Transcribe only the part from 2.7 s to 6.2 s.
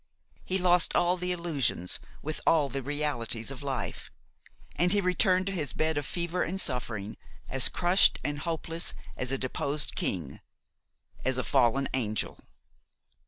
realities of life; and he returned to his bed of